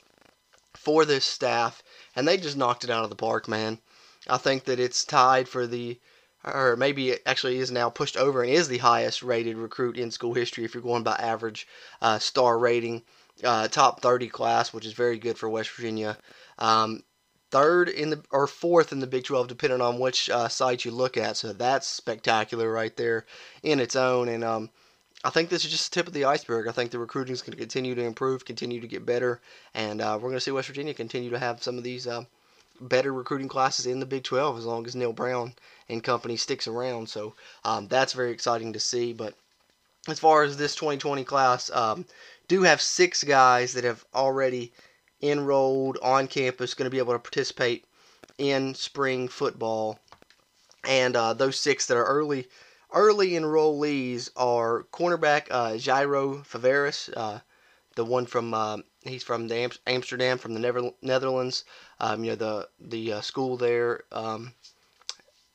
for 0.74 1.06
this 1.06 1.24
staff, 1.24 1.82
and 2.18 2.28
they 2.28 2.36
just 2.36 2.58
knocked 2.58 2.84
it 2.84 2.90
out 2.90 3.06
of 3.06 3.10
the 3.10 3.16
park, 3.16 3.48
man. 3.48 3.80
I 4.28 4.38
think 4.38 4.66
that 4.66 4.78
it's 4.78 5.06
tied 5.06 5.48
for 5.48 5.66
the, 5.66 5.98
or 6.44 6.76
maybe 6.76 7.12
it 7.12 7.24
actually 7.26 7.60
is 7.60 7.72
now 7.72 7.90
pushed 7.90 8.18
over 8.18 8.44
and 8.44 8.52
is 8.52 8.68
the 8.68 8.80
highest 8.80 9.24
rated 9.24 9.56
recruit 9.56 9.98
in 9.98 10.12
school 10.12 10.34
history 10.34 10.66
if 10.66 10.74
you're 10.74 10.84
going 10.84 11.04
by 11.04 11.16
average 11.16 11.66
uh, 12.02 12.20
star 12.20 12.60
rating. 12.60 13.04
Uh, 13.44 13.68
top 13.68 14.02
30 14.02 14.30
class, 14.30 14.72
which 14.72 14.86
is 14.86 14.94
very 14.94 15.18
good 15.18 15.38
for 15.38 15.50
West 15.50 15.70
Virginia. 15.72 16.18
Um, 16.58 17.04
third 17.52 17.90
in 17.90 18.10
the 18.10 18.24
or 18.32 18.48
fourth 18.48 18.94
in 18.94 19.00
the 19.02 19.08
Big 19.08 19.26
12, 19.26 19.50
depending 19.50 19.82
on 19.82 20.00
which 20.00 20.30
uh, 20.30 20.48
site 20.48 20.86
you 20.86 20.92
look 20.92 21.18
at. 21.18 21.36
So 21.36 21.52
that's 21.52 21.86
spectacular 21.86 22.72
right 22.72 22.96
there 22.96 23.26
in 23.62 23.82
its 23.82 23.96
own. 23.96 24.30
And 24.30 24.44
um, 24.44 24.70
I 25.26 25.32
think 25.32 25.50
this 25.50 25.66
is 25.66 25.72
just 25.72 25.92
the 25.92 25.96
tip 25.96 26.06
of 26.06 26.14
the 26.14 26.26
iceberg. 26.26 26.68
I 26.68 26.72
think 26.72 26.92
the 26.92 27.00
recruiting 27.00 27.34
is 27.34 27.42
going 27.42 27.54
to 27.54 27.58
continue 27.58 27.96
to 27.96 28.04
improve, 28.04 28.46
continue 28.46 28.80
to 28.80 28.88
get 28.88 29.08
better, 29.08 29.42
and 29.74 30.00
uh, 30.00 30.14
we're 30.22 30.30
going 30.30 30.36
to 30.36 30.40
see 30.40 30.52
West 30.52 30.68
Virginia 30.68 30.94
continue 30.94 31.32
to 31.32 31.40
have 31.40 31.64
some 31.64 31.80
of 31.80 31.84
these 31.84 32.06
uh, 32.06 32.26
better 32.80 33.12
recruiting 33.12 33.48
classes 33.48 33.88
in 33.88 34.00
the 34.00 34.06
Big 34.06 34.24
12 34.24 34.60
as 34.60 34.66
long 34.66 34.86
as 34.86 34.96
Neal 34.96 35.14
Brown 35.14 35.56
and 35.90 36.04
company 36.04 36.38
sticks 36.38 36.68
around. 36.68 37.10
So 37.10 37.34
um, 37.64 37.88
that's 37.88 38.14
very 38.14 38.32
exciting 38.32 38.72
to 38.74 38.80
see. 38.80 39.14
But 39.14 39.34
as 40.08 40.20
far 40.20 40.44
as 40.44 40.58
this 40.58 40.76
2020 40.76 41.24
class, 41.24 41.72
um, 41.72 42.06
do 42.48 42.62
have 42.62 42.80
six 42.80 43.24
guys 43.24 43.74
that 43.74 43.84
have 43.84 44.06
already 44.14 44.74
enrolled 45.24 45.98
on 46.04 46.28
campus, 46.28 46.76
going 46.76 46.86
to 46.86 46.92
be 46.92 47.00
able 47.00 47.14
to 47.14 47.20
participate 47.20 47.86
in 48.38 48.76
spring 48.76 49.28
football. 49.28 50.00
And 50.88 51.16
uh, 51.16 51.34
those 51.34 51.60
six 51.60 51.88
that 51.88 51.98
are 51.98 52.06
early 52.06 52.48
early 52.94 53.32
enrollees 53.32 54.30
are 54.36 54.84
cornerback 54.92 55.48
uh, 55.52 55.72
Jairo 55.72 56.46
Faverus, 56.46 57.10
uh, 57.16 57.40
the 57.96 58.06
one 58.06 58.26
from 58.26 58.54
uh, 58.54 58.78
he's 59.02 59.24
from 59.24 59.48
the 59.48 59.56
Am- 59.56 59.72
Amsterdam 59.88 60.38
from 60.38 60.54
the 60.54 60.60
Never- 60.60 60.92
Netherlands. 61.02 61.64
Um, 62.00 62.24
you 62.24 62.32
know 62.32 62.36
the 62.36 62.70
the 62.80 63.14
uh, 63.14 63.22
school 63.22 63.58
there, 63.58 64.04
um, 64.12 64.54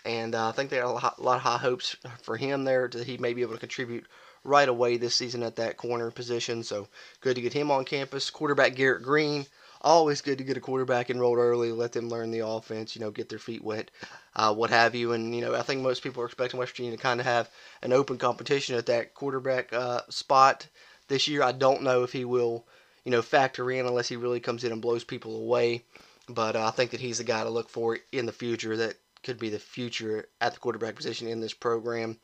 and 0.04 0.34
uh, 0.34 0.48
I 0.48 0.52
think 0.52 0.70
they 0.70 0.76
have 0.76 0.88
a 0.88 0.92
lot, 0.92 1.18
a 1.18 1.22
lot 1.22 1.36
of 1.36 1.42
high 1.42 1.58
hopes 1.58 1.96
for 2.22 2.36
him 2.36 2.64
there 2.64 2.88
that 2.88 3.06
he 3.06 3.18
may 3.18 3.34
be 3.34 3.42
able 3.42 3.54
to 3.54 3.60
contribute 3.60 4.06
right 4.42 4.68
away 4.68 4.96
this 4.96 5.14
season 5.14 5.42
at 5.42 5.56
that 5.56 5.76
corner 5.76 6.10
position. 6.10 6.62
So 6.62 6.88
good 7.20 7.36
to 7.36 7.42
get 7.42 7.52
him 7.52 7.70
on 7.70 7.84
campus. 7.84 8.30
Quarterback 8.30 8.74
Garrett 8.74 9.02
Greene. 9.02 9.46
Always 9.82 10.20
good 10.20 10.38
to 10.38 10.44
get 10.44 10.58
a 10.58 10.60
quarterback 10.60 11.08
enrolled 11.08 11.38
early, 11.38 11.72
let 11.72 11.92
them 11.92 12.10
learn 12.10 12.30
the 12.30 12.46
offense, 12.46 12.94
you 12.94 13.00
know, 13.00 13.10
get 13.10 13.30
their 13.30 13.38
feet 13.38 13.64
wet, 13.64 13.90
uh, 14.36 14.54
what 14.54 14.68
have 14.68 14.94
you. 14.94 15.12
And, 15.12 15.34
you 15.34 15.40
know, 15.40 15.54
I 15.54 15.62
think 15.62 15.80
most 15.80 16.02
people 16.02 16.22
are 16.22 16.26
expecting 16.26 16.58
West 16.58 16.72
Virginia 16.72 16.92
to 16.92 17.02
kind 17.02 17.18
of 17.18 17.24
have 17.24 17.48
an 17.82 17.92
open 17.92 18.18
competition 18.18 18.76
at 18.76 18.86
that 18.86 19.14
quarterback 19.14 19.72
uh, 19.72 20.02
spot 20.10 20.66
this 21.08 21.28
year. 21.28 21.42
I 21.42 21.52
don't 21.52 21.82
know 21.82 22.02
if 22.02 22.12
he 22.12 22.26
will, 22.26 22.66
you 23.04 23.10
know, 23.10 23.22
factor 23.22 23.70
in 23.70 23.86
unless 23.86 24.08
he 24.08 24.16
really 24.16 24.40
comes 24.40 24.64
in 24.64 24.72
and 24.72 24.82
blows 24.82 25.04
people 25.04 25.36
away. 25.36 25.84
But 26.28 26.56
uh, 26.56 26.66
I 26.66 26.70
think 26.70 26.90
that 26.90 27.00
he's 27.00 27.18
the 27.18 27.24
guy 27.24 27.42
to 27.42 27.50
look 27.50 27.70
for 27.70 27.98
in 28.12 28.26
the 28.26 28.32
future 28.32 28.76
that 28.76 28.96
could 29.22 29.38
be 29.38 29.48
the 29.48 29.58
future 29.58 30.28
at 30.40 30.54
the 30.54 30.60
quarterback 30.60 30.94
position 30.94 31.26
in 31.26 31.40
this 31.40 31.54
program. 31.54 32.18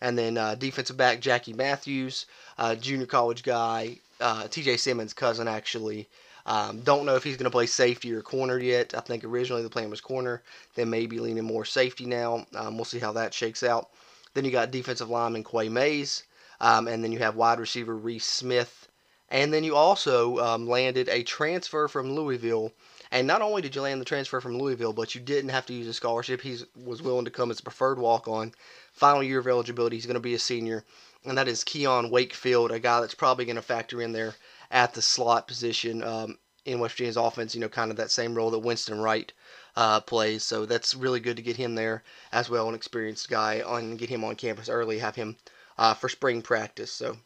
And 0.00 0.18
then 0.18 0.36
uh, 0.36 0.56
defensive 0.56 0.96
back 0.96 1.20
Jackie 1.20 1.52
Matthews, 1.52 2.26
uh, 2.58 2.74
junior 2.74 3.06
college 3.06 3.42
guy, 3.42 3.98
uh, 4.20 4.44
TJ 4.44 4.78
Simmons' 4.78 5.12
cousin 5.12 5.46
actually. 5.46 6.08
Um, 6.46 6.80
don't 6.80 7.06
know 7.06 7.14
if 7.14 7.22
he's 7.24 7.36
going 7.36 7.44
to 7.44 7.50
play 7.50 7.66
safety 7.66 8.12
or 8.12 8.20
corner 8.20 8.58
yet. 8.58 8.94
I 8.96 9.00
think 9.00 9.24
originally 9.24 9.62
the 9.62 9.70
plan 9.70 9.90
was 9.90 10.00
corner, 10.00 10.42
then 10.74 10.90
maybe 10.90 11.18
leaning 11.18 11.44
more 11.44 11.64
safety 11.64 12.04
now. 12.04 12.46
Um, 12.54 12.76
we'll 12.76 12.84
see 12.84 12.98
how 12.98 13.12
that 13.12 13.34
shakes 13.34 13.62
out. 13.62 13.90
Then 14.34 14.44
you 14.44 14.50
got 14.50 14.70
defensive 14.70 15.10
lineman 15.10 15.44
Quay 15.44 15.68
Mays, 15.68 16.24
um, 16.60 16.88
and 16.88 17.04
then 17.04 17.12
you 17.12 17.18
have 17.18 17.36
wide 17.36 17.60
receiver 17.60 17.94
Reese 17.94 18.26
Smith, 18.26 18.88
and 19.28 19.52
then 19.52 19.62
you 19.62 19.76
also 19.76 20.38
um, 20.38 20.66
landed 20.66 21.08
a 21.08 21.22
transfer 21.22 21.86
from 21.86 22.12
Louisville. 22.12 22.72
And 23.10 23.26
not 23.26 23.42
only 23.42 23.60
did 23.60 23.74
you 23.74 23.82
land 23.82 24.00
the 24.00 24.06
transfer 24.06 24.40
from 24.40 24.58
Louisville, 24.58 24.94
but 24.94 25.14
you 25.14 25.20
didn't 25.20 25.50
have 25.50 25.66
to 25.66 25.74
use 25.74 25.86
a 25.86 25.92
scholarship. 25.92 26.40
He 26.40 26.56
was 26.74 27.02
willing 27.02 27.26
to 27.26 27.30
come 27.30 27.50
as 27.50 27.60
a 27.60 27.62
preferred 27.62 27.98
walk 27.98 28.26
on 28.26 28.52
final 28.94 29.22
year 29.22 29.38
of 29.38 29.46
eligibility. 29.46 29.96
He's 29.96 30.06
going 30.06 30.14
to 30.14 30.20
be 30.20 30.34
a 30.34 30.38
senior, 30.38 30.82
and 31.24 31.36
that 31.36 31.46
is 31.46 31.62
Keon 31.62 32.10
Wakefield, 32.10 32.72
a 32.72 32.80
guy 32.80 33.00
that's 33.00 33.14
probably 33.14 33.44
going 33.44 33.56
to 33.56 33.62
factor 33.62 34.00
in 34.00 34.12
there 34.12 34.34
at 34.72 34.94
the 34.94 35.02
slot 35.02 35.46
position 35.46 36.02
um, 36.02 36.38
in 36.64 36.80
West 36.80 36.94
Virginia's 36.94 37.16
offense. 37.16 37.54
You 37.54 37.60
know, 37.60 37.68
kind 37.68 37.92
of 37.92 37.96
that 37.98 38.10
same 38.10 38.34
role 38.34 38.50
that 38.50 38.58
Winston 38.58 39.00
Wright 39.00 39.32
uh, 39.76 40.00
plays. 40.00 40.42
So 40.42 40.66
that's 40.66 40.94
really 40.94 41.20
good 41.20 41.36
to 41.36 41.42
get 41.42 41.56
him 41.56 41.76
there 41.76 42.02
as 42.32 42.50
well, 42.50 42.68
an 42.68 42.74
experienced 42.74 43.28
guy, 43.28 43.62
and 43.66 43.98
get 43.98 44.08
him 44.08 44.24
on 44.24 44.34
campus 44.34 44.68
early, 44.68 44.98
have 44.98 45.14
him 45.14 45.36
uh, 45.78 45.94
for 45.94 46.08
spring 46.08 46.42
practice. 46.42 46.90
So 46.90 47.16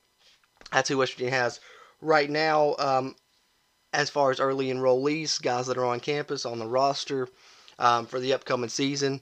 that's 0.73 0.89
who 0.89 0.99
West 0.99 1.15
Virginia 1.15 1.35
has 1.35 1.61
right 2.03 2.29
now. 2.29 2.75
Um, 2.79 3.17
as 3.93 4.11
far 4.11 4.31
as 4.31 4.41
early 4.41 4.67
enrollees, 4.67 5.41
guys 5.41 5.69
that 5.69 5.79
are 5.79 5.87
on 5.87 6.01
campus 6.01 6.45
on 6.45 6.59
the 6.59 6.67
roster 6.67 7.29
um, 7.79 8.05
for 8.07 8.21
the 8.21 8.35
upcoming 8.35 8.69
season. 8.69 9.21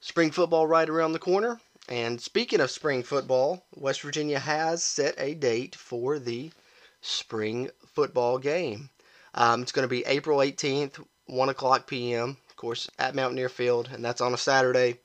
Spring 0.00 0.30
football 0.30 0.66
right 0.66 0.88
around 0.88 1.12
the 1.12 1.18
corner. 1.18 1.60
And 1.88 2.20
speaking 2.20 2.60
of 2.60 2.70
spring 2.70 3.02
football, 3.02 3.64
West 3.74 4.02
Virginia 4.02 4.38
has 4.38 4.84
set 4.84 5.14
a 5.18 5.34
date 5.34 5.74
for 5.74 6.18
the 6.18 6.52
spring 7.00 7.70
football 7.94 8.38
game. 8.38 8.90
Um, 9.34 9.62
it's 9.62 9.72
going 9.72 9.84
to 9.84 9.88
be 9.88 10.04
April 10.06 10.38
18th, 10.38 11.04
1 11.26 11.48
o'clock 11.48 11.86
p.m., 11.86 12.36
of 12.48 12.56
course, 12.56 12.88
at 12.98 13.14
Mountaineer 13.14 13.48
Field, 13.48 13.88
and 13.92 14.04
that's 14.04 14.20
on 14.20 14.32
a 14.32 14.38
Saturday. 14.38 14.98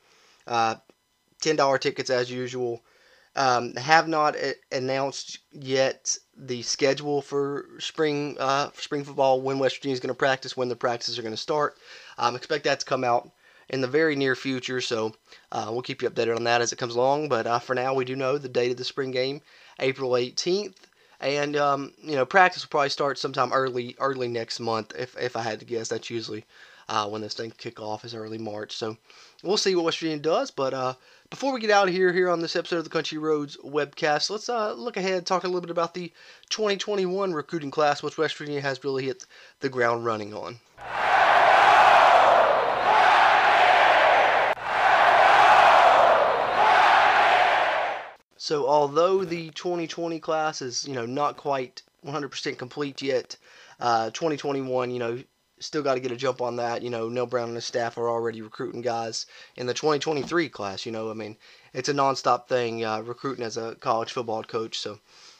Uh, 0.47 0.75
$10 1.41 1.79
tickets 1.79 2.09
as 2.09 2.31
usual. 2.31 2.81
Um, 3.35 3.75
have 3.75 4.09
not 4.09 4.35
announced 4.71 5.39
yet 5.53 6.17
the 6.35 6.61
schedule 6.63 7.21
for 7.21 7.65
spring 7.79 8.35
uh, 8.39 8.71
spring 8.75 9.05
football, 9.05 9.39
when 9.39 9.57
West 9.57 9.77
Virginia 9.77 9.93
is 9.93 10.01
going 10.01 10.09
to 10.09 10.13
practice, 10.13 10.57
when 10.57 10.67
the 10.67 10.75
practices 10.75 11.17
are 11.17 11.21
going 11.21 11.33
to 11.33 11.37
start. 11.37 11.77
Um, 12.17 12.35
expect 12.35 12.65
that 12.65 12.81
to 12.81 12.85
come 12.85 13.05
out 13.05 13.31
in 13.69 13.79
the 13.79 13.87
very 13.87 14.15
near 14.17 14.35
future. 14.35 14.81
So 14.81 15.13
uh, 15.51 15.69
we'll 15.71 15.81
keep 15.81 16.01
you 16.01 16.09
updated 16.09 16.35
on 16.35 16.43
that 16.43 16.61
as 16.61 16.73
it 16.73 16.77
comes 16.77 16.95
along. 16.95 17.29
But 17.29 17.47
uh, 17.47 17.59
for 17.59 17.73
now, 17.73 17.93
we 17.93 18.05
do 18.05 18.15
know 18.15 18.37
the 18.37 18.49
date 18.49 18.71
of 18.71 18.77
the 18.77 18.83
spring 18.83 19.11
game, 19.11 19.41
April 19.79 20.11
18th. 20.11 20.75
And 21.21 21.55
um, 21.55 21.93
you 22.01 22.15
know, 22.15 22.25
practice 22.25 22.63
will 22.63 22.69
probably 22.69 22.89
start 22.89 23.19
sometime 23.19 23.53
early, 23.53 23.95
early 23.99 24.27
next 24.27 24.59
month. 24.59 24.93
If 24.97 25.15
if 25.17 25.35
I 25.35 25.43
had 25.43 25.59
to 25.59 25.65
guess, 25.65 25.87
that's 25.87 26.09
usually 26.09 26.45
uh, 26.89 27.07
when 27.07 27.21
this 27.21 27.35
thing 27.35 27.53
kick 27.57 27.79
off 27.79 28.03
is 28.03 28.15
early 28.15 28.37
March. 28.37 28.75
So 28.75 28.97
we'll 29.43 29.57
see 29.57 29.75
what 29.75 29.85
West 29.85 29.99
Virginia 29.99 30.19
does. 30.19 30.51
But 30.51 30.73
uh, 30.73 30.93
before 31.29 31.53
we 31.53 31.61
get 31.61 31.69
out 31.69 31.87
of 31.87 31.93
here, 31.93 32.11
here 32.11 32.29
on 32.29 32.41
this 32.41 32.55
episode 32.55 32.77
of 32.77 32.83
the 32.83 32.89
Country 32.89 33.17
Roads 33.17 33.55
webcast, 33.63 34.29
let's 34.29 34.49
uh, 34.49 34.73
look 34.73 34.97
ahead 34.97 35.25
talk 35.25 35.43
a 35.43 35.47
little 35.47 35.61
bit 35.61 35.69
about 35.69 35.93
the 35.93 36.11
2021 36.49 37.33
recruiting 37.33 37.71
class, 37.71 38.01
which 38.01 38.17
West 38.17 38.35
Virginia 38.35 38.61
has 38.61 38.83
really 38.83 39.05
hit 39.05 39.25
the 39.59 39.69
ground 39.69 40.03
running 40.05 40.33
on. 40.33 40.59
So 48.51 48.67
although 48.67 49.23
the 49.23 49.49
2020 49.51 50.19
class 50.19 50.61
is, 50.61 50.85
you 50.85 50.93
know, 50.93 51.05
not 51.05 51.37
quite 51.37 51.83
100% 52.05 52.57
complete 52.57 53.01
yet, 53.01 53.37
uh, 53.79 54.09
2021, 54.09 54.91
you 54.91 54.99
know, 54.99 55.23
still 55.59 55.81
got 55.81 55.93
to 55.93 56.01
get 56.01 56.11
a 56.11 56.17
jump 56.17 56.41
on 56.41 56.57
that. 56.57 56.81
You 56.81 56.89
know, 56.89 57.07
Neal 57.07 57.25
Brown 57.25 57.47
and 57.47 57.55
his 57.55 57.63
staff 57.63 57.97
are 57.97 58.09
already 58.09 58.41
recruiting 58.41 58.81
guys 58.81 59.25
in 59.55 59.67
the 59.67 59.73
2023 59.73 60.49
class. 60.49 60.85
You 60.85 60.91
know, 60.91 61.09
I 61.09 61.13
mean, 61.13 61.37
it's 61.73 61.87
a 61.87 61.93
nonstop 61.93 62.49
thing 62.49 62.83
uh, 62.83 62.99
recruiting 63.03 63.45
as 63.45 63.55
a 63.55 63.75
college 63.75 64.11
football 64.11 64.43
coach. 64.43 64.79
So, 64.79 64.99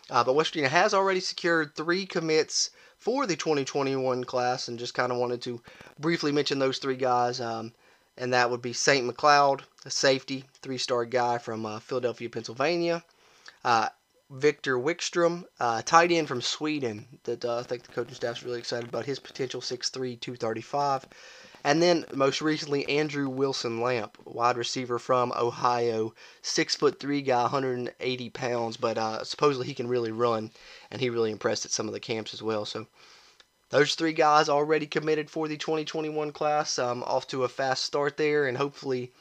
uh, 0.10 0.24
but 0.24 0.36
West 0.36 0.52
Virginia 0.52 0.70
has 0.70 0.94
already 0.94 1.20
secured 1.20 1.76
three 1.76 2.06
commits 2.06 2.70
for 2.98 3.28
the 3.28 3.36
2021 3.36 4.24
class, 4.24 4.70
and 4.70 4.80
just 4.80 4.94
kind 4.94 5.12
of 5.12 5.18
wanted 5.18 5.42
to 5.42 5.62
briefly 6.00 6.32
mention 6.32 6.60
those 6.60 6.78
three 6.78 6.96
guys. 6.96 7.42
Um, 7.42 7.74
and 8.18 8.34
that 8.34 8.50
would 8.50 8.62
be 8.62 8.74
St. 8.74 9.06
McLeod, 9.06 9.62
a 9.86 9.90
safety, 9.90 10.46
three-star 10.62 11.06
guy 11.06 11.38
from 11.38 11.66
uh, 11.66 11.80
Philadelphia, 11.80 12.30
Pennsylvania. 12.30 13.04
Uh, 13.64 13.90
Victor 14.32 14.78
Wikstrom, 14.78 15.44
uh, 15.60 15.82
tight 15.82 16.10
end 16.10 16.30
from 16.30 16.42
Sweden, 16.42 17.20
that 17.24 17.44
uh, 17.44 17.60
I 17.60 17.64
think 17.64 17.84
the 17.84 17.92
coaching 17.92 18.16
staff's 18.16 18.44
really 18.44 18.60
excited 18.60 18.88
about 18.88 19.06
his 19.06 19.20
potential 19.20 19.60
6'3", 19.60 19.92
235. 20.22 21.06
And 21.66 21.82
then 21.82 22.06
most 22.14 22.42
recently, 22.42 22.88
Andrew 22.88 23.28
Wilson 23.28 23.82
Lamp, 23.82 24.18
wide 24.26 24.56
receiver 24.56 24.98
from 24.98 25.34
Ohio, 25.34 26.14
six 26.42 26.76
foot 26.76 27.00
three 27.00 27.22
guy, 27.22 27.42
180 27.42 28.30
pounds, 28.30 28.78
but 28.78 28.98
uh, 28.98 29.24
supposedly 29.26 29.68
he 29.68 29.74
can 29.74 29.88
really 29.88 30.12
run, 30.12 30.52
and 30.90 31.02
he 31.02 31.10
really 31.10 31.32
impressed 31.32 31.66
at 31.66 31.72
some 31.72 31.88
of 31.88 31.94
the 31.94 32.00
camps 32.00 32.34
as 32.34 32.42
well. 32.42 32.66
So 32.66 32.88
those 33.72 33.96
three 33.96 34.14
guys 34.14 34.50
already 34.50 34.86
committed 34.86 35.30
for 35.30 35.48
the 35.48 35.58
2021 35.58 36.32
class. 36.32 36.78
Um, 36.78 37.04
off 37.04 37.28
to 37.30 37.44
a 37.44 37.50
fast 37.50 37.84
start 37.84 38.18
there, 38.18 38.48
and 38.48 38.58
hopefully 38.58 39.12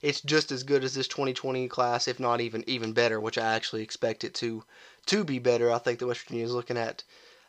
it's 0.00 0.20
just 0.20 0.52
as 0.52 0.62
good 0.62 0.84
as 0.84 0.94
this 0.94 1.08
2020 1.08 1.68
class, 1.68 2.08
if 2.08 2.18
not 2.20 2.40
even 2.40 2.64
even 2.68 2.92
better, 2.92 3.20
which 3.20 3.38
I 3.38 3.54
actually 3.54 3.82
expect 3.82 4.24
it 4.24 4.34
to 4.36 4.64
to 5.06 5.24
be 5.24 5.38
better. 5.38 5.70
I 5.70 5.78
think 5.78 5.98
that 5.98 6.06
West 6.06 6.22
Virginia 6.22 6.44
is 6.44 6.52
looking 6.52 6.78
at, 6.78 7.02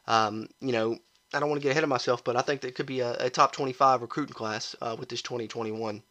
um, 0.08 0.50
you 0.60 0.72
know, 0.72 0.98
I 1.34 1.40
don't 1.40 1.50
want 1.50 1.62
to 1.62 1.64
get 1.64 1.72
ahead 1.72 1.84
of 1.84 1.90
myself, 1.90 2.24
but 2.24 2.36
I 2.36 2.42
think 2.42 2.62
that 2.62 2.76
could 2.76 2.86
be 2.86 3.02
a, 3.02 3.14
a 3.20 3.30
top 3.30 3.52
25 3.52 4.02
recruiting 4.02 4.34
class 4.34 4.76
uh, 4.82 4.96
with 5.00 5.10
this 5.10 5.22
2021 5.22 6.02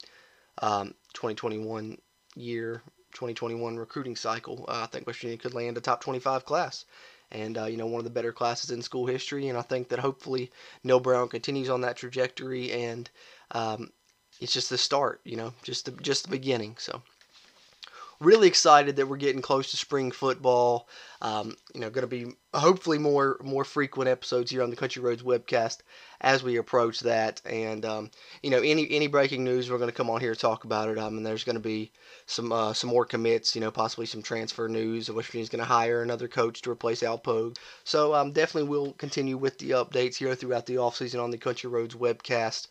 um, 0.63 0.95
2021 1.15 1.99
year 2.37 2.83
2021 3.13 3.77
recruiting 3.77 4.15
cycle. 4.15 4.65
Uh, 4.69 4.83
I 4.83 4.87
think 4.87 5.07
West 5.07 5.21
Virginia 5.21 5.39
could 5.39 5.55
land 5.55 5.77
a 5.79 5.81
top 5.81 6.03
25 6.03 6.45
class. 6.45 6.85
And, 7.33 7.59
uh, 7.59 7.65
you 7.67 7.77
know, 7.77 7.87
one 7.87 7.99
of 7.99 8.05
the 8.05 8.11
better 8.11 8.33
classes 8.33 8.71
in 8.71 8.83
school 8.83 9.07
history. 9.07 9.49
And 9.49 9.59
I 9.59 9.63
think 9.63 9.89
that 9.89 9.99
hopefully 9.99 10.51
Neal 10.85 11.01
Brown 11.01 11.29
continues 11.29 11.69
on 11.69 11.81
that 11.83 11.97
trajectory. 11.97 12.73
And 12.73 13.11
um, 13.51 13.91
it's 14.41 14.53
just 14.53 14.71
the 14.71 14.79
start, 14.79 15.21
you 15.25 15.37
know, 15.37 15.53
just 15.63 15.87
the, 15.87 15.93
just 16.03 16.25
the 16.25 16.31
beginning. 16.31 16.77
So 16.79 17.03
really 18.21 18.49
excited 18.49 18.97
that 18.97 19.07
we're 19.07 19.17
getting 19.17 19.43
close 19.43 19.71
to 19.71 19.77
spring 19.77 20.11
football. 20.11 20.89
Um, 21.23 21.57
you 21.75 21.81
know, 21.81 21.91
going 21.91 22.09
to 22.09 22.09
be 22.09 22.33
hopefully 22.53 22.99
more 22.99 23.39
more 23.43 23.65
frequent 23.65 24.09
episodes 24.09 24.51
here 24.51 24.63
on 24.63 24.71
the 24.71 24.77
Country 24.77 25.03
Roads 25.03 25.23
webcast 25.23 25.79
as 26.21 26.43
we 26.43 26.57
approach 26.57 27.01
that. 27.01 27.41
And 27.47 27.85
um, 27.85 28.11
you 28.43 28.51
know, 28.51 28.61
any 28.61 28.91
any 28.91 29.07
breaking 29.07 29.45
news, 29.45 29.71
we're 29.71 29.79
going 29.79 29.91
to 29.91 29.97
come 29.97 30.11
on 30.11 30.21
here 30.21 30.35
talk 30.35 30.65
about 30.65 30.89
it. 30.89 30.99
Um, 30.99 31.17
and 31.19 31.27
there's 31.27 31.45
going 31.45 31.57
to 31.57 31.61
be 31.61 31.93
some 32.27 32.53
uh, 32.53 32.73
some 32.73 32.91
more 32.91 33.07
commits. 33.07 33.55
You 33.55 33.61
know, 33.61 33.71
possibly 33.71 34.07
some 34.07 34.23
transfer 34.23 34.69
news. 34.69 35.11
West 35.11 35.29
Virginia's 35.29 35.49
going 35.49 35.61
to 35.61 35.65
hire 35.65 36.03
another 36.03 36.29
coach 36.29 36.63
to 36.63 36.71
replace 36.71 37.03
Al 37.03 37.19
Pogue. 37.19 37.57
So 37.85 38.15
um, 38.15 38.33
definitely 38.33 38.69
we'll 38.69 38.93
continue 38.93 39.37
with 39.37 39.59
the 39.59 39.71
updates 39.71 40.17
here 40.17 40.35
throughout 40.35 40.67
the 40.67 40.77
offseason 40.77 41.23
on 41.23 41.31
the 41.31 41.39
Country 41.39 41.71
Roads 41.71 41.95
webcast. 41.95 42.69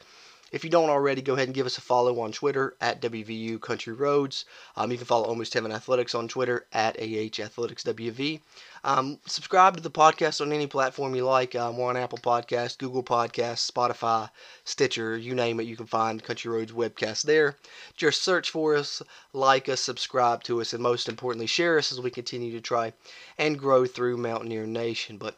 If 0.51 0.63
you 0.63 0.69
don't 0.69 0.89
already, 0.89 1.21
go 1.21 1.33
ahead 1.33 1.47
and 1.47 1.55
give 1.55 1.65
us 1.65 1.77
a 1.77 1.81
follow 1.81 2.19
on 2.21 2.31
Twitter 2.31 2.75
at 2.79 3.01
WVU 3.01 3.59
Country 3.59 3.93
Roads. 3.93 4.45
Um, 4.75 4.91
you 4.91 4.97
can 4.97 5.07
follow 5.07 5.25
Almost 5.25 5.53
Heaven 5.53 5.71
Athletics 5.71 6.13
on 6.13 6.27
Twitter 6.27 6.67
at 6.71 6.97
AH 6.99 7.41
Athletics 7.41 7.83
WV. 7.83 8.41
Um, 8.83 9.19
subscribe 9.25 9.75
to 9.75 9.81
the 9.81 9.89
podcast 9.89 10.41
on 10.41 10.53
any 10.53 10.67
platform 10.67 11.15
you 11.15 11.25
like. 11.25 11.55
Um, 11.55 11.77
we're 11.77 11.89
on 11.89 11.97
Apple 11.97 12.19
Podcasts, 12.19 12.77
Google 12.77 13.03
Podcasts, 13.03 13.69
Spotify, 13.69 14.29
Stitcher, 14.63 15.17
you 15.17 15.33
name 15.33 15.59
it. 15.59 15.63
You 15.63 15.75
can 15.75 15.87
find 15.87 16.23
Country 16.23 16.51
Roads 16.51 16.71
webcast 16.71 17.23
there. 17.23 17.55
Just 17.97 18.21
search 18.21 18.51
for 18.51 18.75
us, 18.75 19.01
like 19.33 19.67
us, 19.67 19.81
subscribe 19.81 20.43
to 20.43 20.61
us, 20.61 20.73
and 20.73 20.83
most 20.83 21.09
importantly, 21.09 21.47
share 21.47 21.79
us 21.79 21.91
as 21.91 21.99
we 21.99 22.11
continue 22.11 22.51
to 22.51 22.61
try 22.61 22.93
and 23.39 23.57
grow 23.57 23.87
through 23.87 24.17
Mountaineer 24.17 24.67
Nation. 24.67 25.17
But 25.17 25.37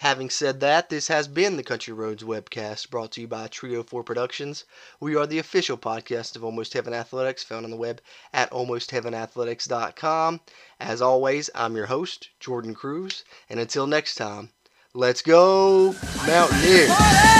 Having 0.00 0.28
said 0.28 0.60
that, 0.60 0.90
this 0.90 1.08
has 1.08 1.26
been 1.26 1.56
the 1.56 1.62
Country 1.62 1.94
Roads 1.94 2.22
webcast 2.22 2.90
brought 2.90 3.12
to 3.12 3.22
you 3.22 3.26
by 3.26 3.46
Trio 3.46 3.82
4 3.82 4.04
Productions. 4.04 4.64
We 5.00 5.16
are 5.16 5.26
the 5.26 5.38
official 5.38 5.78
podcast 5.78 6.36
of 6.36 6.44
Almost 6.44 6.74
Heaven 6.74 6.92
Athletics, 6.92 7.42
found 7.42 7.64
on 7.64 7.70
the 7.70 7.78
web 7.78 8.02
at 8.30 8.50
almostheavenathletics.com. 8.50 10.40
As 10.78 11.00
always, 11.00 11.48
I'm 11.54 11.76
your 11.76 11.86
host, 11.86 12.28
Jordan 12.40 12.74
Cruz, 12.74 13.24
and 13.48 13.58
until 13.58 13.86
next 13.86 14.16
time, 14.16 14.50
let's 14.92 15.22
go 15.22 15.94
Mountaineers! 16.26 16.90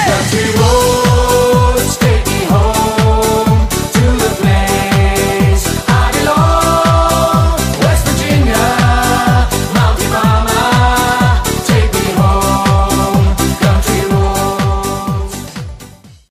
Country 0.06 0.50
roads, 0.58 1.98
take 1.98 2.26
me 2.26 2.44
home. 2.46 3.55